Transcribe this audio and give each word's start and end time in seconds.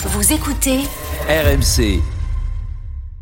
Vous 0.00 0.32
écoutez 0.32 0.78
RMC. 1.28 2.00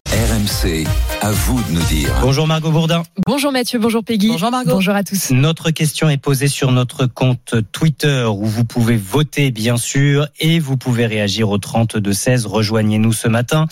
RMC, 0.09 0.87
à 1.23 1.31
vous 1.31 1.63
de 1.63 1.73
nous 1.73 1.83
dire. 1.85 2.11
Bonjour 2.21 2.47
Margot 2.47 2.71
Bourdin. 2.71 3.03
Bonjour 3.27 3.51
Mathieu, 3.51 3.79
bonjour 3.79 4.05
Peggy. 4.05 4.29
Bonjour 4.29 4.51
Margot. 4.51 4.73
Bonjour 4.73 4.95
à 4.95 5.03
tous. 5.03 5.31
Notre 5.31 5.71
question 5.71 6.11
est 6.11 6.19
posée 6.19 6.49
sur 6.49 6.73
notre 6.73 7.07
compte 7.07 7.55
Twitter 7.73 8.27
où 8.31 8.45
vous 8.45 8.65
pouvez 8.65 8.97
voter 8.99 9.51
bien 9.51 9.79
sûr 9.79 10.29
et 10.39 10.59
vous 10.59 10.77
pouvez 10.77 11.07
réagir 11.07 11.49
au 11.49 11.57
32 11.57 12.13
16. 12.13 12.45
Rejoignez-nous 12.45 13.15
ce 13.15 13.29
matin. 13.29 13.67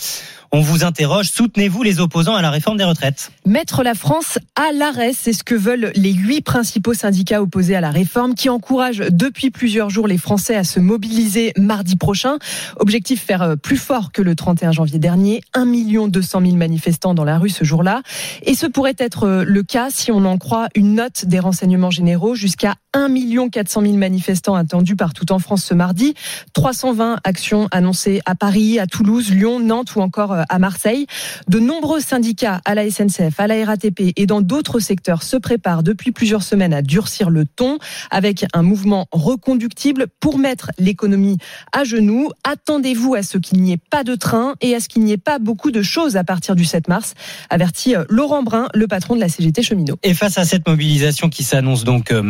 On 0.57 0.61
vous 0.61 0.85
interroge, 0.85 1.31
soutenez-vous 1.31 1.83
les 1.83 1.99
opposants 1.99 2.35
à 2.35 2.41
la 2.41 2.49
réforme 2.49 2.77
des 2.77 2.85
retraites 2.85 3.29
Mettre 3.45 3.83
la 3.83 3.93
France 3.93 4.39
à 4.55 4.71
l'arrêt, 4.71 5.11
c'est 5.13 5.33
ce 5.33 5.43
que 5.43 5.53
veulent 5.53 5.91
les 5.95 6.13
huit 6.13 6.39
principaux 6.39 6.93
syndicats 6.93 7.41
opposés 7.41 7.75
à 7.75 7.81
la 7.81 7.91
réforme 7.91 8.35
qui 8.35 8.47
encouragent 8.47 9.03
depuis 9.09 9.51
plusieurs 9.51 9.89
jours 9.89 10.07
les 10.07 10.17
Français 10.17 10.55
à 10.55 10.63
se 10.63 10.79
mobiliser 10.79 11.51
mardi 11.57 11.97
prochain. 11.97 12.37
Objectif 12.77 13.21
faire 13.21 13.41
euh, 13.41 13.55
plus 13.57 13.75
fort 13.75 14.13
que 14.13 14.21
le 14.21 14.33
31 14.33 14.71
janvier 14.71 14.97
dernier. 14.97 15.41
1 15.55 15.65
200 16.07 16.39
000 16.39 16.55
manifestants 16.55 17.13
dans 17.13 17.25
la 17.25 17.37
rue 17.37 17.49
ce 17.49 17.65
jour-là. 17.65 18.01
Et 18.43 18.55
ce 18.55 18.65
pourrait 18.65 18.95
être 18.97 19.27
euh, 19.27 19.43
le 19.45 19.61
cas 19.61 19.89
si 19.89 20.09
on 20.13 20.23
en 20.23 20.37
croit 20.37 20.69
une 20.73 20.95
note 20.95 21.25
des 21.25 21.39
renseignements 21.39 21.91
généraux 21.91 22.33
jusqu'à 22.33 22.75
1 22.95 23.49
400 23.49 23.81
000 23.81 23.93
manifestants 23.95 24.55
attendus 24.55 24.95
partout 24.95 25.31
en 25.31 25.39
France 25.39 25.65
ce 25.65 25.73
mardi. 25.73 26.15
320 26.53 27.19
actions 27.23 27.67
annoncées 27.71 28.21
à 28.25 28.35
Paris, 28.35 28.79
à 28.79 28.87
Toulouse, 28.87 29.31
Lyon, 29.31 29.59
Nantes 29.59 29.95
ou 29.95 30.01
encore 30.01 30.31
euh, 30.31 30.43
à 30.49 30.59
Marseille. 30.59 31.05
De 31.47 31.59
nombreux 31.59 31.99
syndicats 31.99 32.61
à 32.65 32.73
la 32.73 32.89
SNCF, 32.89 33.39
à 33.39 33.47
la 33.47 33.65
RATP 33.65 34.13
et 34.15 34.25
dans 34.25 34.41
d'autres 34.41 34.79
secteurs 34.79 35.23
se 35.23 35.37
préparent 35.37 35.83
depuis 35.83 36.11
plusieurs 36.11 36.43
semaines 36.43 36.73
à 36.73 36.81
durcir 36.81 37.29
le 37.29 37.45
ton 37.45 37.77
avec 38.11 38.45
un 38.53 38.61
mouvement 38.61 39.07
reconductible 39.11 40.07
pour 40.19 40.37
mettre 40.37 40.71
l'économie 40.79 41.37
à 41.73 41.83
genoux. 41.83 42.29
Attendez-vous 42.43 43.15
à 43.15 43.23
ce 43.23 43.37
qu'il 43.37 43.61
n'y 43.61 43.73
ait 43.73 43.81
pas 43.89 44.03
de 44.03 44.15
train 44.15 44.55
et 44.61 44.73
à 44.73 44.79
ce 44.79 44.87
qu'il 44.87 45.03
n'y 45.03 45.11
ait 45.11 45.17
pas 45.17 45.39
beaucoup 45.39 45.71
de 45.71 45.81
choses 45.81 46.15
à 46.15 46.23
partir 46.23 46.55
du 46.55 46.65
7 46.65 46.87
mars, 46.87 47.13
avertit 47.49 47.95
euh, 47.95 48.05
Laurent 48.09 48.43
Brun, 48.43 48.67
le 48.73 48.87
patron 48.87 49.15
de 49.15 49.19
la 49.19 49.29
CGT 49.29 49.61
cheminot. 49.63 49.97
Et 50.03 50.13
face 50.13 50.37
à 50.37 50.45
cette 50.45 50.67
mobilisation 50.67 51.29
qui 51.29 51.43
s'annonce 51.43 51.83
donc 51.83 52.11
euh, 52.11 52.21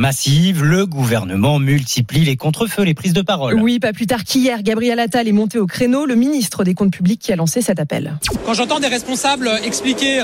le 0.61 0.85
gouvernement 0.85 1.59
multiplie 1.59 2.23
les 2.23 2.37
contre-feux, 2.37 2.83
les 2.83 2.93
prises 2.93 3.13
de 3.13 3.21
parole. 3.21 3.59
Oui, 3.61 3.79
pas 3.79 3.93
plus 3.93 4.07
tard 4.07 4.23
qu'hier, 4.23 4.63
Gabriel 4.63 4.99
Attal 4.99 5.27
est 5.27 5.33
monté 5.33 5.59
au 5.59 5.65
créneau, 5.65 6.05
le 6.05 6.15
ministre 6.15 6.63
des 6.63 6.73
Comptes 6.73 6.91
publics 6.91 7.21
qui 7.21 7.31
a 7.31 7.35
lancé 7.35 7.61
cet 7.61 7.79
appel. 7.79 8.17
Quand 8.45 8.53
j'entends 8.53 8.79
des 8.79 8.87
responsables 8.87 9.49
expliquer 9.63 10.23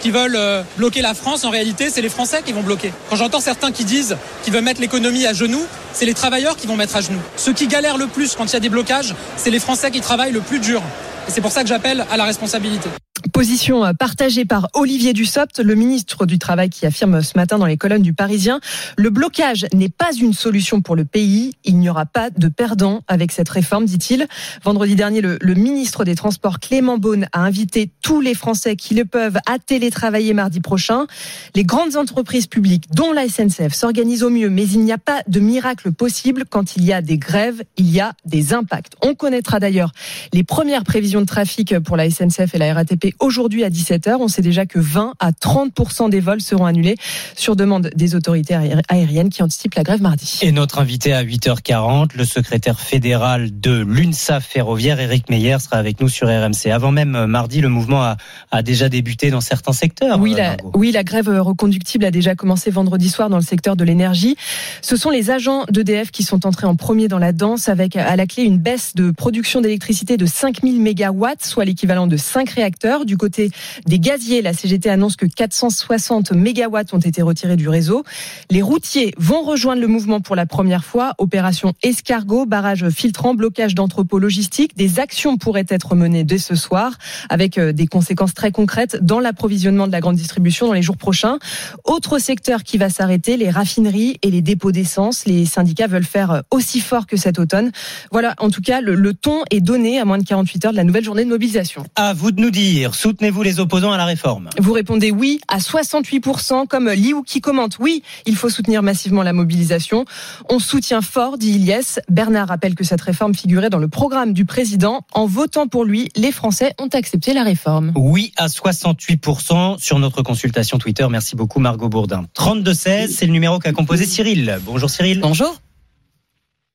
qu'ils 0.00 0.12
veulent 0.12 0.36
euh, 0.36 0.62
bloquer 0.76 1.02
la 1.02 1.14
France, 1.14 1.44
en 1.44 1.50
réalité, 1.50 1.88
c'est 1.90 2.02
les 2.02 2.08
Français 2.08 2.42
qui 2.44 2.52
vont 2.52 2.62
bloquer. 2.62 2.92
Quand 3.08 3.16
j'entends 3.16 3.40
certains 3.40 3.72
qui 3.72 3.84
disent 3.84 4.16
qu'ils 4.42 4.52
veulent 4.52 4.64
mettre 4.64 4.80
l'économie 4.80 5.26
à 5.26 5.32
genoux, 5.32 5.64
c'est 5.92 6.06
les 6.06 6.14
travailleurs 6.14 6.56
qui 6.56 6.66
vont 6.66 6.76
mettre 6.76 6.96
à 6.96 7.00
genoux. 7.00 7.20
Ceux 7.36 7.52
qui 7.52 7.68
galèrent 7.68 7.98
le 7.98 8.06
plus 8.06 8.34
quand 8.34 8.44
il 8.44 8.52
y 8.52 8.56
a 8.56 8.60
des 8.60 8.68
blocages, 8.68 9.14
c'est 9.36 9.50
les 9.50 9.60
Français 9.60 9.90
qui 9.90 10.00
travaillent 10.00 10.32
le 10.32 10.40
plus 10.40 10.58
dur. 10.58 10.82
Et 11.26 11.30
c'est 11.30 11.40
pour 11.40 11.52
ça 11.52 11.62
que 11.62 11.68
j'appelle 11.68 12.04
à 12.10 12.16
la 12.16 12.24
responsabilité. 12.24 12.88
Position 13.32 13.84
euh, 13.84 13.92
partagée 13.92 14.44
par 14.44 14.68
Olivier 14.74 15.12
Dussopt, 15.12 15.60
le 15.60 15.74
ministre 15.76 16.26
du 16.26 16.38
Travail, 16.38 16.68
qui 16.68 16.84
affirme 16.84 17.22
ce 17.22 17.32
matin 17.36 17.58
dans 17.58 17.66
les 17.66 17.76
colonnes 17.76 18.02
du 18.02 18.12
Parisien 18.12 18.60
Le 18.96 19.08
blocage 19.08 19.66
n'est 19.72 19.88
pas 19.88 20.12
une 20.12 20.32
solution 20.32 20.82
pour 20.82 20.96
le 20.96 21.04
pays. 21.04 21.54
Il 21.64 21.78
n'y 21.78 21.88
aura 21.88 22.06
pas 22.06 22.30
de 22.30 22.48
perdants 22.48 23.02
avec 23.06 23.30
cette 23.30 23.48
réforme, 23.48 23.86
dit-il. 23.86 24.26
Vendredi 24.64 24.96
dernier, 24.96 25.20
le, 25.20 25.38
le, 25.40 25.54
ministre 25.54 26.04
des 26.04 26.16
Transports, 26.16 26.58
Clément 26.58 26.98
Beaune, 26.98 27.26
a 27.32 27.40
invité 27.40 27.90
tous 28.02 28.20
les 28.20 28.34
Français 28.34 28.74
qui 28.74 28.94
le 28.94 29.04
peuvent 29.04 29.38
à 29.46 29.58
télétravailler 29.58 30.34
mardi 30.34 30.60
prochain. 30.60 31.06
Les 31.54 31.64
grandes 31.64 31.96
entreprises 31.96 32.46
publiques, 32.46 32.84
dont 32.92 33.12
la 33.12 33.28
SNCF, 33.28 33.74
s'organisent 33.74 34.24
au 34.24 34.30
mieux, 34.30 34.50
mais 34.50 34.68
il 34.68 34.80
n'y 34.80 34.92
a 34.92 34.98
pas 34.98 35.22
de 35.28 35.38
miracle 35.40 35.92
possible. 35.92 36.44
Quand 36.50 36.76
il 36.76 36.84
y 36.84 36.92
a 36.92 37.00
des 37.00 37.18
grèves, 37.18 37.62
il 37.76 37.90
y 37.90 38.00
a 38.00 38.12
des 38.24 38.54
impacts. 38.54 38.94
On 39.02 39.14
connaîtra 39.14 39.60
d'ailleurs 39.60 39.92
les 40.32 40.42
premières 40.42 40.84
prévisions 40.84 41.20
de 41.20 41.26
trafic 41.26 41.78
pour 41.80 41.96
la 41.96 42.10
SNCF 42.10 42.54
et 42.54 42.58
la 42.58 42.74
RATP 42.74 43.03
aujourd'hui 43.20 43.64
à 43.64 43.70
17h. 43.70 44.16
On 44.20 44.28
sait 44.28 44.42
déjà 44.42 44.66
que 44.66 44.78
20 44.78 45.14
à 45.18 45.32
30% 45.32 46.10
des 46.10 46.20
vols 46.20 46.40
seront 46.40 46.66
annulés 46.66 46.96
sur 47.36 47.56
demande 47.56 47.90
des 47.94 48.14
autorités 48.14 48.54
aériennes 48.88 49.30
qui 49.30 49.42
anticipent 49.42 49.74
la 49.74 49.82
grève 49.82 50.00
mardi. 50.02 50.38
Et 50.42 50.52
notre 50.52 50.78
invité 50.78 51.12
à 51.12 51.24
8h40, 51.24 52.10
le 52.16 52.24
secrétaire 52.24 52.80
fédéral 52.80 53.60
de 53.60 53.84
l'UNSA 53.86 54.40
ferroviaire, 54.40 55.00
Eric 55.00 55.28
Meyer, 55.30 55.58
sera 55.58 55.76
avec 55.76 56.00
nous 56.00 56.08
sur 56.08 56.28
RMC. 56.28 56.70
Avant 56.72 56.92
même 56.92 57.14
euh, 57.14 57.26
mardi, 57.26 57.60
le 57.60 57.68
mouvement 57.68 58.02
a, 58.02 58.16
a 58.50 58.62
déjà 58.62 58.88
débuté 58.88 59.30
dans 59.30 59.40
certains 59.40 59.72
secteurs. 59.72 60.18
Oui, 60.20 60.34
la, 60.34 60.56
oui, 60.74 60.92
la 60.92 61.04
grève 61.04 61.28
reconductible 61.28 62.04
a 62.04 62.10
déjà 62.10 62.34
commencé 62.34 62.70
vendredi 62.70 63.08
soir 63.08 63.28
dans 63.28 63.36
le 63.36 63.42
secteur 63.42 63.76
de 63.76 63.84
l'énergie. 63.84 64.36
Ce 64.82 64.96
sont 64.96 65.10
les 65.10 65.30
agents 65.30 65.64
d'EDF 65.70 66.10
qui 66.10 66.22
sont 66.22 66.46
entrés 66.46 66.66
en 66.66 66.76
premier 66.76 67.08
dans 67.08 67.18
la 67.18 67.32
danse 67.32 67.68
avec 67.68 67.96
à 67.96 68.16
la 68.16 68.26
clé 68.26 68.44
une 68.44 68.58
baisse 68.58 68.94
de 68.94 69.10
production 69.10 69.60
d'électricité 69.60 70.16
de 70.16 70.26
5000 70.26 70.80
mégawatts, 70.80 71.44
soit 71.44 71.64
l'équivalent 71.64 72.06
de 72.06 72.16
5 72.16 72.50
réacteurs. 72.50 72.93
Du 73.04 73.16
côté 73.16 73.50
des 73.86 73.98
gaziers, 73.98 74.40
la 74.40 74.52
CGT 74.52 74.88
annonce 74.88 75.16
que 75.16 75.26
460 75.26 76.30
mégawatts 76.32 76.94
ont 76.94 76.98
été 76.98 77.22
retirés 77.22 77.56
du 77.56 77.68
réseau. 77.68 78.04
Les 78.50 78.62
routiers 78.62 79.12
vont 79.18 79.42
rejoindre 79.42 79.80
le 79.80 79.88
mouvement 79.88 80.20
pour 80.20 80.36
la 80.36 80.46
première 80.46 80.84
fois. 80.84 81.14
Opération 81.18 81.72
escargot, 81.82 82.46
barrage 82.46 82.88
filtrant, 82.90 83.34
blocage 83.34 83.74
d'entrepôts 83.74 84.20
logistiques. 84.20 84.76
Des 84.76 85.00
actions 85.00 85.36
pourraient 85.36 85.66
être 85.68 85.96
menées 85.96 86.24
dès 86.24 86.38
ce 86.38 86.54
soir 86.54 86.92
avec 87.28 87.58
euh, 87.58 87.72
des 87.72 87.86
conséquences 87.86 88.34
très 88.34 88.52
concrètes 88.52 88.98
dans 89.02 89.18
l'approvisionnement 89.18 89.86
de 89.86 89.92
la 89.92 90.00
grande 90.00 90.16
distribution 90.16 90.66
dans 90.66 90.72
les 90.72 90.82
jours 90.82 90.96
prochains. 90.96 91.38
Autre 91.84 92.18
secteur 92.18 92.62
qui 92.62 92.78
va 92.78 92.90
s'arrêter, 92.90 93.36
les 93.36 93.50
raffineries 93.50 94.18
et 94.22 94.30
les 94.30 94.42
dépôts 94.42 94.72
d'essence. 94.72 95.26
Les 95.26 95.46
syndicats 95.46 95.86
veulent 95.86 96.04
faire 96.04 96.30
euh, 96.30 96.40
aussi 96.50 96.80
fort 96.80 97.06
que 97.06 97.16
cet 97.16 97.38
automne. 97.38 97.72
Voilà, 98.12 98.34
en 98.38 98.50
tout 98.50 98.62
cas, 98.62 98.80
le, 98.80 98.94
le 98.94 99.14
ton 99.14 99.42
est 99.50 99.60
donné 99.60 99.98
à 99.98 100.04
moins 100.04 100.18
de 100.18 100.24
48 100.24 100.66
heures 100.66 100.72
de 100.72 100.76
la 100.76 100.84
nouvelle 100.84 101.04
journée 101.04 101.24
de 101.24 101.30
mobilisation. 101.30 101.84
À 101.96 102.12
vous 102.12 102.30
de 102.30 102.40
nous 102.40 102.50
dire, 102.50 102.83
soutenez-vous 102.92 103.42
les 103.42 103.60
opposants 103.60 103.92
à 103.92 103.96
la 103.96 104.04
réforme 104.04 104.50
Vous 104.58 104.72
répondez 104.72 105.12
oui 105.12 105.40
à 105.46 105.58
68%, 105.58 106.66
comme 106.66 106.90
Liu 106.90 107.22
qui 107.24 107.40
commente 107.40 107.78
oui, 107.78 108.02
il 108.26 108.34
faut 108.34 108.48
soutenir 108.48 108.82
massivement 108.82 109.22
la 109.22 109.32
mobilisation. 109.32 110.04
On 110.50 110.58
soutient 110.58 111.02
fort, 111.02 111.38
dit 111.38 111.52
Iliès. 111.52 112.00
Bernard 112.08 112.48
rappelle 112.48 112.74
que 112.74 112.82
cette 112.82 113.00
réforme 113.00 113.34
figurait 113.34 113.70
dans 113.70 113.78
le 113.78 113.86
programme 113.86 114.32
du 114.32 114.44
président. 114.44 115.02
En 115.12 115.26
votant 115.26 115.68
pour 115.68 115.84
lui, 115.84 116.08
les 116.16 116.32
Français 116.32 116.74
ont 116.80 116.88
accepté 116.88 117.32
la 117.32 117.44
réforme. 117.44 117.92
Oui 117.94 118.32
à 118.36 118.48
68% 118.48 119.78
sur 119.78 119.98
notre 120.00 120.22
consultation 120.22 120.78
Twitter. 120.78 121.06
Merci 121.08 121.36
beaucoup 121.36 121.60
Margot 121.60 121.88
Bourdin. 121.88 122.26
32-16, 122.36 123.08
c'est 123.08 123.26
le 123.26 123.32
numéro 123.32 123.60
qu'a 123.60 123.72
composé 123.72 124.04
Cyril. 124.06 124.58
Bonjour 124.64 124.90
Cyril. 124.90 125.20
Bonjour. 125.20 125.54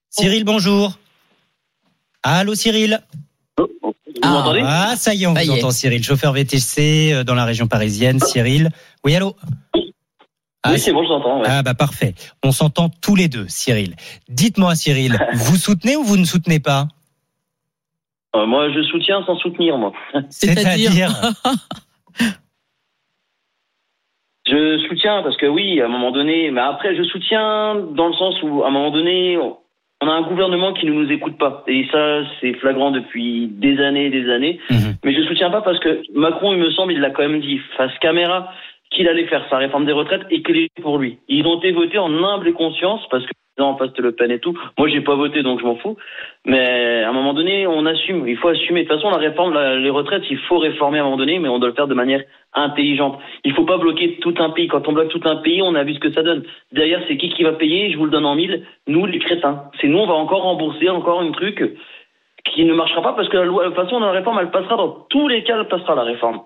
Cyril, 0.09 0.45
bonjour. 0.45 0.97
Allô 2.23 2.55
Cyril. 2.55 3.01
Vous 4.23 4.29
m'entendez? 4.29 4.61
Ah, 4.63 4.95
ça 4.95 5.13
y 5.13 5.23
est, 5.23 5.27
on 5.27 5.35
Ça 5.35 5.43
vous 5.43 5.51
est. 5.51 5.57
entend, 5.59 5.71
Cyril. 5.71 6.03
Chauffeur 6.03 6.33
VTC 6.33 7.11
euh, 7.13 7.23
dans 7.23 7.35
la 7.35 7.45
région 7.45 7.67
parisienne. 7.67 8.19
Cyril. 8.19 8.69
Oui, 9.03 9.15
allô? 9.15 9.35
Ah, 10.63 10.71
Oui, 10.73 10.79
c'est 10.79 10.91
bon, 10.91 11.03
je 11.03 11.07
t'entends. 11.09 11.39
ouais. 11.41 11.47
Ah, 11.49 11.63
bah 11.63 11.73
parfait. 11.73 12.13
On 12.43 12.51
s'entend 12.51 12.89
tous 12.89 13.15
les 13.15 13.27
deux, 13.29 13.45
Cyril. 13.47 13.95
Dites-moi, 14.27 14.75
Cyril, 14.75 15.17
vous 15.33 15.55
soutenez 15.55 15.95
ou 15.95 16.03
vous 16.03 16.17
ne 16.17 16.25
soutenez 16.25 16.59
pas? 16.59 16.87
Euh, 18.35 18.45
moi, 18.45 18.69
je 18.71 18.83
soutiens 18.83 19.23
sans 19.25 19.37
soutenir, 19.37 19.77
moi. 19.77 19.93
C'est-à-dire 20.29 21.11
Je 24.47 24.79
soutiens 24.89 25.21
parce 25.21 25.37
que 25.37 25.45
oui, 25.45 25.79
à 25.79 25.85
un 25.85 25.89
moment 25.89 26.11
donné, 26.11 26.49
mais 26.49 26.61
après, 26.61 26.95
je 26.95 27.03
soutiens 27.03 27.75
dans 27.95 28.07
le 28.07 28.13
sens 28.15 28.33
où, 28.41 28.63
à 28.63 28.67
un 28.67 28.71
moment 28.71 28.89
donné, 28.89 29.37
on 30.01 30.07
a 30.07 30.11
un 30.11 30.21
gouvernement 30.21 30.73
qui 30.73 30.85
ne 30.85 30.93
nous 30.93 31.11
écoute 31.11 31.37
pas. 31.37 31.63
Et 31.67 31.85
ça, 31.91 32.21
c'est 32.39 32.53
flagrant 32.53 32.91
depuis 32.91 33.47
des 33.47 33.79
années 33.79 34.05
et 34.05 34.09
des 34.09 34.29
années. 34.29 34.59
Mhm. 34.69 34.95
Mais 35.03 35.13
je 35.13 35.21
soutiens 35.23 35.49
pas 35.49 35.61
parce 35.61 35.79
que 35.79 36.01
Macron, 36.13 36.53
il 36.53 36.59
me 36.59 36.71
semble, 36.71 36.93
il 36.93 37.01
l'a 37.01 37.09
quand 37.09 37.27
même 37.27 37.41
dit 37.41 37.59
face 37.75 37.91
caméra 37.99 38.51
qu'il 38.91 39.07
allait 39.07 39.27
faire 39.27 39.45
sa 39.49 39.57
réforme 39.57 39.85
des 39.85 39.91
retraites 39.91 40.25
et 40.31 40.41
qu'elle 40.41 40.57
est 40.57 40.81
pour 40.81 40.97
lui. 40.97 41.19
Ils 41.27 41.45
ont 41.45 41.57
été 41.59 41.71
votés 41.71 41.99
en 41.99 42.11
humble 42.23 42.47
et 42.47 42.53
conscience 42.53 43.01
parce 43.11 43.25
que 43.25 43.31
en 43.63 43.77
face 43.77 43.93
de 43.93 44.01
Le 44.01 44.11
Pen 44.11 44.31
et 44.31 44.39
tout. 44.39 44.57
Moi, 44.77 44.87
j'ai 44.89 45.01
pas 45.01 45.15
voté, 45.15 45.43
donc 45.43 45.59
je 45.59 45.65
m'en 45.65 45.75
fous. 45.75 45.97
Mais 46.45 47.03
à 47.03 47.09
un 47.09 47.13
moment 47.13 47.33
donné, 47.33 47.67
on 47.67 47.85
assume. 47.85 48.27
Il 48.27 48.37
faut 48.37 48.49
assumer. 48.49 48.83
De 48.83 48.87
toute 48.89 48.97
façon, 48.97 49.09
la 49.09 49.17
réforme, 49.17 49.57
les 49.77 49.89
retraites, 49.89 50.23
il 50.29 50.37
faut 50.37 50.57
réformer 50.57 50.99
à 50.99 51.01
un 51.01 51.05
moment 51.05 51.17
donné, 51.17 51.39
mais 51.39 51.49
on 51.49 51.59
doit 51.59 51.69
le 51.69 51.75
faire 51.75 51.87
de 51.87 51.93
manière 51.93 52.23
intelligente. 52.53 53.19
Il 53.43 53.53
faut 53.53 53.65
pas 53.65 53.77
bloquer 53.77 54.17
tout 54.21 54.33
un 54.39 54.49
pays. 54.49 54.67
Quand 54.67 54.87
on 54.87 54.93
bloque 54.93 55.09
tout 55.09 55.21
un 55.25 55.37
pays, 55.37 55.61
on 55.61 55.75
a 55.75 55.83
vu 55.83 55.93
ce 55.93 55.99
que 55.99 56.11
ça 56.11 56.23
donne. 56.23 56.43
Derrière, 56.71 57.01
c'est 57.07 57.17
qui 57.17 57.29
qui 57.29 57.43
va 57.43 57.53
payer? 57.53 57.91
Je 57.91 57.97
vous 57.97 58.05
le 58.05 58.11
donne 58.11 58.25
en 58.25 58.35
mille. 58.35 58.63
Nous, 58.87 59.05
les 59.05 59.19
crétins. 59.19 59.63
C'est 59.79 59.87
nous, 59.87 59.99
on 59.99 60.07
va 60.07 60.15
encore 60.15 60.43
rembourser 60.43 60.89
encore 60.89 61.21
un 61.21 61.31
truc 61.31 61.63
qui 62.45 62.63
ne 62.65 62.73
marchera 62.73 63.01
pas 63.01 63.13
parce 63.13 63.29
que 63.29 63.37
la 63.37 63.45
loi, 63.45 63.63
de 63.63 63.69
toute 63.69 63.83
façon, 63.83 63.99
la 63.99 64.11
réforme, 64.11 64.39
elle 64.41 64.51
passera 64.51 64.77
dans 64.77 65.05
tous 65.09 65.27
les 65.27 65.43
cas, 65.43 65.57
elle 65.59 65.67
passera 65.67 65.95
la 65.95 66.03
réforme. 66.03 66.41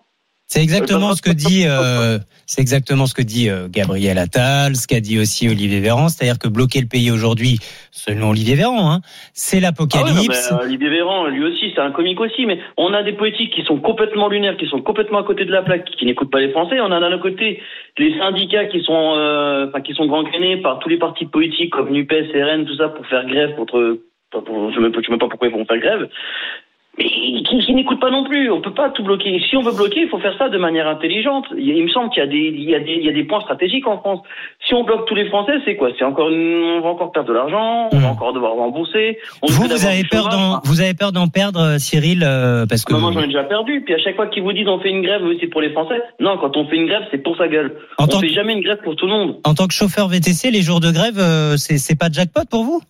C'est 0.48 0.62
exactement 0.62 1.13
ce 1.13 1.22
que 1.24 1.31
dit, 1.31 1.63
euh, 1.66 2.19
c'est 2.45 2.62
exactement 2.62 3.07
ce 3.07 3.16
que 3.16 3.24
dit 3.24 3.50
euh, 3.50 3.68
Gabriel 3.69 4.19
Attal, 4.19 4.75
ce 4.75 4.88
qu'a 4.88 5.00
dit 5.00 5.18
aussi 5.18 5.48
Olivier 5.50 5.80
Véran, 5.80 6.10
c'est-à-dire 6.10 6.38
que 6.38 6.48
bloquer 6.48 6.80
le 6.80 6.88
pays 6.88 7.10
aujourd'hui, 7.10 7.57
selon 7.92 8.30
Olivier 8.30 8.54
Véran, 8.56 8.92
hein, 8.92 9.01
c'est 9.34 9.57
Ah 9.57 9.62
l'apocalypse. 9.62 10.51
euh, 10.51 10.63
Olivier 10.66 10.90
Véran, 10.90 11.25
lui 11.28 11.44
aussi, 11.44 11.72
c'est 11.74 11.81
un 11.81 11.92
comique 11.92 12.19
aussi, 12.19 12.45
mais 12.45 12.60
on 12.78 12.94
a 12.94 13.01
des 13.01 13.13
politiques 13.13 13.51
qui 13.54 13.63
sont 13.63 13.80
complètement 13.80 14.28
lunaires, 14.30 14.57
qui 14.57 14.68
sont 14.68 14.81
complètement 14.81 15.19
à 15.19 15.24
côté 15.24 15.45
de 15.45 15.51
la 15.51 15.63
plaque, 15.63 15.86
qui 15.86 16.06
n'écoutent 16.06 16.30
pas 16.31 16.40
les 16.42 16.51
Français. 16.51 16.80
On 16.81 16.92
a 16.92 17.00
d'un 17.00 17.18
côté 17.18 17.60
les 17.98 18.16
syndicats 18.19 18.66
qui 18.66 18.84
sont, 18.84 19.16
euh, 19.18 19.68
enfin, 19.69 19.81
qui 19.81 19.94
sont 19.96 20.06
gangrénés 20.06 20.57
par 20.57 20.78
tous 20.80 20.89
les 20.89 20.98
partis 20.98 21.25
politiques 21.25 21.72
comme 21.72 21.89
NUPES, 21.89 22.31
RN, 22.36 22.66
tout 22.66 22.75
ça, 22.75 22.89
pour 22.89 23.07
faire 23.07 23.25
grève 23.25 23.56
contre, 23.56 23.98
pour- 24.30 24.72
je 24.72 24.80
ne 24.80 24.92
sais 24.92 25.01
même 25.10 25.19
pas 25.19 25.30
pourquoi 25.30 25.48
ils 25.48 25.54
vont 25.56 25.66
faire 25.66 25.80
grève. 25.80 26.10
Mais 26.98 27.06
qui, 27.44 27.60
qui 27.60 27.74
n'écoute 27.74 28.00
pas 28.00 28.12
non 28.12 28.24
plus. 28.24 28.51
On 28.51 28.62
peut 28.62 28.74
pas 28.74 28.90
tout 28.92 29.04
bloquer. 29.04 29.42
Si 29.50 29.57
on 29.57 29.62
veut 29.62 29.72
bloquer, 29.75 30.01
il 30.01 30.10
faut 30.10 30.19
faire 30.19 30.38
ça 30.38 30.50
de 30.50 30.57
manière 30.57 30.88
intelligente. 30.88 31.45
Il, 31.57 31.69
il 31.69 31.84
me 31.84 31.90
semble 31.90 32.10
qu'il 32.12 32.22
y 32.22 32.25
a 32.25 32.30
des, 32.30 32.38
il 32.56 32.69
y 32.69 32.75
a 32.75 32.80
des, 32.80 32.94
il 32.94 33.06
y 33.06 33.10
a 33.10 33.13
des 33.13 33.24
points 33.24 33.42
stratégiques 33.42 33.88
en 33.88 33.98
France. 34.00 34.19
Si 34.68 34.74
on 34.75 34.84
bloque 34.84 35.07
tous 35.07 35.16
les 35.16 35.28
Français, 35.30 35.54
c'est 35.66 35.75
quoi? 35.75 35.90
C'est 35.98 36.06
encore, 36.06 36.30
une- 36.30 36.63
on 36.78 36.81
va 36.81 36.90
encore 36.90 37.12
perdre 37.12 37.30
de 37.30 37.34
l'argent, 37.34 37.90
on 37.92 37.98
va 37.98 38.07
Mhm. 38.07 38.12
encore 38.12 38.34
devoir 38.34 38.54
rembourser. 38.54 39.18
On 39.42 39.48
Vous, 39.48 39.63
vous 39.63 39.86
avez 39.86 40.04
peur 40.04 40.30
d'en, 40.30 40.60
vous 40.63 40.81
avez 40.81 40.94
peur 40.94 41.12
d'en 41.12 41.28
perdre, 41.28 41.60
euh, 41.60 41.78
Cyril, 41.80 42.24
euh, 42.24 42.66
parce 42.68 42.86
que 42.86 42.94
Bah, 42.94 43.00
moi, 43.00 43.12
j'en 43.12 43.22
ai 43.22 43.28
déjà 43.28 43.44
perdu. 43.44 43.81
Puis 43.84 43.94
à 43.96 43.98
chaque 43.98 44.16
fois 44.16 44.28
qu'ils 44.28 44.44
vous 44.44 44.54
disent 44.54 44.68
on 44.68 44.80
fait 44.80 44.89
une 44.92 45.01
grève, 45.01 45.22
c'est 45.39 45.48
pour 45.48 45.62
les 45.62 45.72
Français. 45.72 46.01
Non, 46.19 46.38
quand 46.38 46.56
on 46.57 46.68
fait 46.68 46.75
une 46.78 46.86
grève, 46.88 47.04
c'est 47.12 47.18
pour 47.24 47.36
sa 47.38 47.48
gueule. 47.48 47.75
en 47.98 48.04
on 48.04 48.07
tant, 48.07 48.19
fait 48.19 48.28
que- 48.28 48.34
jamais 48.34 48.54
une 48.54 48.62
grève 48.62 48.80
pour 48.84 48.96
tout 48.96 49.07
le 49.07 49.12
monde. 49.13 49.39
en 49.46 49.54
tant 49.56 49.66
que 49.68 49.74
chauffeur 49.74 50.07
VTC, 50.10 50.51
les 50.51 50.62
jours 50.62 50.80
de 50.80 50.92
grève, 50.92 51.18
euh, 51.18 51.57
c'est, 51.57 51.78
c'est 51.78 51.98
pas 51.98 52.10
jackpot 52.12 52.42
pour 52.50 52.63
vous? 52.63 52.81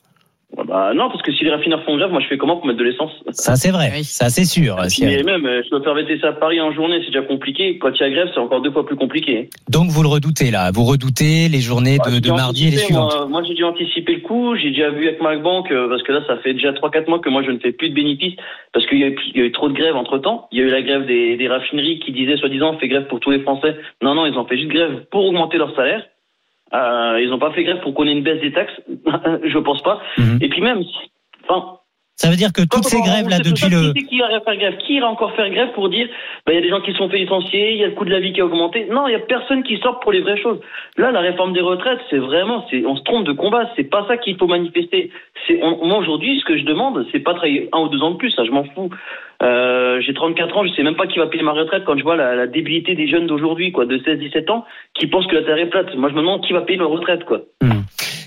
Bah 0.67 0.91
non, 0.93 1.09
parce 1.09 1.21
que 1.23 1.31
si 1.33 1.43
les 1.43 1.49
raffineurs 1.49 1.83
font 1.83 1.97
grève, 1.97 2.11
moi 2.11 2.21
je 2.21 2.27
fais 2.27 2.37
comment 2.37 2.57
pour 2.57 2.67
mettre 2.67 2.77
de 2.79 2.83
l'essence? 2.83 3.11
Ça, 3.31 3.55
c'est 3.55 3.71
vrai. 3.71 3.89
Oui. 3.91 4.03
Ça, 4.03 4.29
c'est 4.29 4.45
sûr. 4.45 4.75
Mais 4.79 4.89
Cyril. 4.89 5.25
même, 5.25 5.45
euh, 5.47 5.61
je 5.65 5.69
dois 5.71 5.81
faire 5.81 5.95
VTC 5.95 6.23
à 6.25 6.33
Paris 6.33 6.61
en 6.61 6.71
journée, 6.71 6.99
c'est 6.99 7.07
déjà 7.11 7.23
compliqué. 7.23 7.79
Quand 7.79 7.89
il 7.91 7.99
y 8.01 8.03
a 8.03 8.09
grève, 8.11 8.29
c'est 8.33 8.39
encore 8.39 8.61
deux 8.61 8.69
fois 8.71 8.85
plus 8.85 8.95
compliqué. 8.95 9.49
Donc, 9.69 9.89
vous 9.89 10.03
le 10.03 10.09
redoutez 10.09 10.51
là. 10.51 10.69
Vous 10.71 10.83
redoutez 10.83 11.49
les 11.49 11.59
journées 11.59 11.97
Bah, 11.97 12.11
de, 12.11 12.29
mardi 12.31 12.67
et 12.67 12.71
les 12.71 12.77
suivantes. 12.77 13.15
Moi, 13.15 13.25
moi, 13.27 13.43
j'ai 13.47 13.55
dû 13.55 13.63
anticiper 13.63 14.13
le 14.15 14.21
coup. 14.21 14.55
J'ai 14.55 14.69
déjà 14.69 14.91
vu 14.91 15.07
avec 15.07 15.21
Marc 15.21 15.41
Bank, 15.41 15.71
euh, 15.71 15.89
parce 15.89 16.03
que 16.03 16.11
là, 16.11 16.21
ça 16.27 16.37
fait 16.37 16.53
déjà 16.53 16.71
3-4 16.71 17.07
mois 17.09 17.19
que 17.19 17.29
moi, 17.29 17.41
je 17.43 17.49
ne 17.49 17.57
fais 17.57 17.71
plus 17.71 17.89
de 17.89 17.95
bénéfices, 17.95 18.35
parce 18.73 18.85
qu'il 18.85 18.99
y, 18.99 19.03
a 19.03 19.07
eu- 19.07 19.17
il 19.33 19.39
y 19.39 19.43
a 19.43 19.45
eu 19.45 19.51
trop 19.51 19.69
de 19.69 19.73
grèves 19.73 19.95
entre 19.95 20.19
temps. 20.19 20.47
Il 20.51 20.59
y 20.59 20.61
a 20.61 20.65
eu 20.65 20.69
la 20.69 20.83
grève 20.83 21.07
des, 21.07 21.35
des 21.35 21.47
raffineries 21.47 21.99
qui 21.99 22.11
disaient, 22.11 22.37
soi-disant, 22.37 22.75
on 22.75 22.77
fait 22.79 22.87
grève 22.89 23.07
pour 23.07 23.19
tous 23.19 23.31
les 23.31 23.39
Français. 23.39 23.75
Non, 24.03 24.13
non, 24.13 24.27
ils 24.27 24.37
ont 24.37 24.45
fait 24.45 24.57
juste 24.57 24.69
grève 24.69 25.05
pour 25.09 25.25
augmenter 25.25 25.57
leur 25.57 25.75
salaire. 25.75 26.03
Euh, 26.73 27.19
ils 27.21 27.29
n'ont 27.29 27.39
pas 27.39 27.51
fait 27.51 27.63
grève 27.63 27.81
pour 27.81 27.93
qu'on 27.93 28.07
ait 28.07 28.11
une 28.11 28.23
baisse 28.23 28.41
des 28.41 28.51
taxes. 28.51 28.73
je 29.43 29.57
pense 29.59 29.81
pas. 29.83 30.01
Mhm. 30.17 30.39
Et 30.41 30.49
puis 30.49 30.61
même, 30.61 30.83
enfin, 31.47 31.79
Ça 32.15 32.29
veut 32.29 32.35
dire 32.35 32.53
que 32.53 32.61
toutes 32.61 32.85
ces 32.85 33.01
grèves 33.01 33.27
là 33.27 33.39
depuis 33.39 33.69
le. 33.69 33.91
Qui, 33.93 34.19
faire 34.19 34.57
grève 34.57 34.77
ira 34.87 35.09
encore 35.09 35.33
faire 35.35 35.49
grève 35.49 35.71
pour 35.73 35.89
dire 35.89 36.07
bah, 36.45 36.53
il 36.53 36.55
y 36.55 36.59
a 36.59 36.61
des 36.61 36.69
gens 36.69 36.81
qui 36.81 36.91
se 36.91 36.97
sont 36.97 37.09
fait 37.09 37.17
licencier, 37.17 37.71
il 37.73 37.77
y 37.79 37.83
a 37.83 37.87
le 37.87 37.93
coût 37.93 38.05
de 38.05 38.11
la 38.11 38.19
vie 38.19 38.33
qui 38.33 38.41
a 38.41 38.45
augmenté 38.45 38.85
Non, 38.91 39.07
il 39.07 39.13
y 39.13 39.15
a 39.15 39.19
personne 39.19 39.63
qui 39.63 39.77
sort 39.77 39.99
pour 39.99 40.11
les 40.11 40.21
vraies 40.21 40.39
choses. 40.41 40.59
Là, 40.97 41.11
la 41.11 41.21
réforme 41.21 41.53
des 41.53 41.61
retraites, 41.61 41.99
c'est 42.09 42.19
vraiment, 42.19 42.65
c'est, 42.69 42.85
on 42.85 42.95
se 42.95 43.01
trompe 43.03 43.25
de 43.25 43.31
combat. 43.31 43.69
C'est 43.75 43.89
pas 43.89 44.05
ça 44.07 44.17
qu'il 44.17 44.37
faut 44.37 44.47
manifester. 44.47 45.11
C'est, 45.47 45.59
on- 45.63 45.85
moi 45.85 45.97
aujourd'hui, 45.97 46.39
ce 46.39 46.45
que 46.45 46.57
je 46.57 46.63
demande, 46.65 47.05
c'est 47.11 47.19
pas 47.19 47.33
travailler 47.33 47.69
un 47.73 47.79
ou 47.79 47.87
deux 47.89 48.01
ans 48.03 48.11
de 48.11 48.17
plus. 48.17 48.29
Ça, 48.31 48.45
je 48.45 48.51
m'en 48.51 48.63
fous. 48.63 48.89
Euh, 49.41 49.99
j'ai 50.01 50.13
34 50.13 50.55
ans, 50.55 50.65
je 50.65 50.71
sais 50.73 50.83
même 50.83 50.95
pas 50.95 51.07
qui 51.07 51.19
va 51.19 51.27
payer 51.27 51.43
ma 51.43 51.51
retraite 51.51 51.83
quand 51.85 51.97
je 51.97 52.03
vois 52.03 52.15
la, 52.15 52.35
la 52.35 52.47
débilité 52.47 52.95
des 52.95 53.07
jeunes 53.07 53.27
d'aujourd'hui, 53.27 53.71
quoi, 53.71 53.85
de 53.85 53.97
16-17 53.97 54.49
ans, 54.51 54.65
qui 54.93 55.07
pensent 55.07 55.27
que 55.27 55.35
la 55.35 55.43
terre 55.43 55.57
est 55.57 55.65
plate. 55.65 55.93
Moi, 55.95 56.09
je 56.09 56.13
me 56.13 56.21
demande 56.21 56.45
qui 56.45 56.53
va 56.53 56.61
payer 56.61 56.77
leur 56.79 56.89
retraite, 56.89 57.25
quoi. 57.25 57.41
Hmm. 57.61 57.72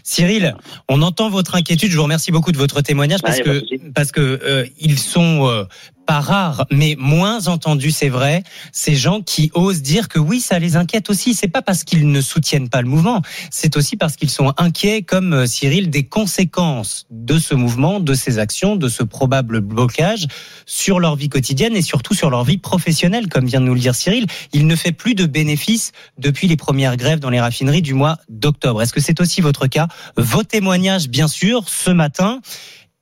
Cyril, 0.06 0.54
on 0.88 1.02
entend 1.02 1.28
votre 1.30 1.56
inquiétude. 1.56 1.90
Je 1.90 1.96
vous 1.96 2.04
remercie 2.04 2.30
beaucoup 2.30 2.52
de 2.52 2.56
votre 2.56 2.80
témoignage 2.80 3.22
parce 3.22 3.38
Ah, 3.38 3.50
a 3.50 3.54
pas 3.54 3.60
que 3.60 3.90
parce 3.92 4.12
que 4.12 4.20
euh, 4.20 4.64
ils 4.78 5.00
sont 5.00 5.48
euh, 5.48 5.64
pas 6.06 6.20
rares, 6.20 6.66
mais 6.70 6.96
moins 6.98 7.48
entendus, 7.48 7.90
c'est 7.90 8.08
vrai. 8.08 8.42
Ces 8.72 8.94
gens 8.94 9.20
qui 9.20 9.50
osent 9.54 9.82
dire 9.82 10.08
que 10.08 10.18
oui, 10.18 10.40
ça 10.40 10.58
les 10.58 10.76
inquiète 10.76 11.10
aussi. 11.10 11.34
C'est 11.34 11.48
pas 11.48 11.62
parce 11.62 11.84
qu'ils 11.84 12.10
ne 12.10 12.20
soutiennent 12.20 12.68
pas 12.68 12.80
le 12.80 12.88
mouvement, 12.88 13.22
c'est 13.50 13.76
aussi 13.76 13.96
parce 13.96 14.16
qu'ils 14.16 14.30
sont 14.30 14.54
inquiets, 14.56 15.02
comme 15.02 15.32
euh, 15.32 15.46
Cyril, 15.46 15.90
des 15.90 16.04
conséquences 16.04 17.06
de 17.10 17.38
ce 17.38 17.54
mouvement, 17.54 18.00
de 18.00 18.14
ces 18.14 18.38
actions, 18.38 18.76
de 18.76 18.88
ce 18.88 19.02
probable 19.02 19.60
blocage 19.60 20.26
sur 20.64 21.00
leur 21.00 21.16
vie 21.16 21.28
quotidienne 21.28 21.76
et 21.76 21.82
surtout 21.82 22.14
sur 22.14 22.30
leur 22.30 22.44
vie 22.44 22.58
professionnelle, 22.58 23.28
comme 23.28 23.46
vient 23.46 23.60
de 23.60 23.66
nous 23.66 23.74
le 23.74 23.80
dire 23.80 23.94
Cyril. 23.94 24.26
Il 24.52 24.66
ne 24.66 24.76
fait 24.76 24.92
plus 24.92 25.14
de 25.14 25.26
bénéfices 25.26 25.92
depuis 26.18 26.48
les 26.48 26.56
premières 26.56 26.96
grèves 26.96 27.18
dans 27.18 27.30
les 27.30 27.40
raffineries 27.40 27.82
du 27.82 27.94
mois 27.94 28.18
d'octobre. 28.28 28.82
Est-ce 28.82 28.92
que 28.92 29.00
c'est 29.00 29.20
aussi 29.20 29.40
votre 29.40 29.66
cas? 29.66 29.88
Vos 30.16 30.44
témoignages, 30.44 31.08
bien 31.08 31.28
sûr, 31.28 31.68
ce 31.68 31.90
matin 31.90 32.40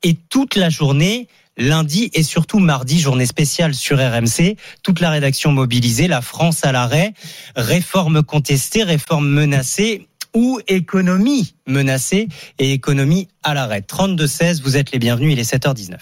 et 0.03 0.15
toute 0.15 0.57
la 0.57 0.69
journée 0.69 1.29
lundi 1.57 2.11
et 2.15 2.23
surtout 2.23 2.59
mardi, 2.59 2.99
journée 3.01 3.27
spéciale 3.27 3.75
sur 3.75 3.99
RMC. 3.99 4.57
Toute 4.83 5.01
la 5.01 5.11
rédaction 5.11 5.53
mobilisée, 5.53 6.09
la 6.09 6.21
France 6.21 6.65
à 6.65 6.73
l'arrêt, 6.73 7.15
réforme 7.57 8.23
contestée, 8.23 8.83
réforme 8.83 9.29
menacée 9.29 10.09
ou 10.35 10.61
économie 10.67 11.55
menacée 11.67 12.29
et 12.59 12.73
économie 12.73 13.29
à 13.43 13.55
l'arrêt. 13.55 13.81
32-16, 13.81 14.63
vous 14.63 14.77
êtes 14.77 14.93
les 14.93 14.99
bienvenus, 14.99 15.33
il 15.33 15.39
est 15.39 15.51
7h19. 15.51 15.97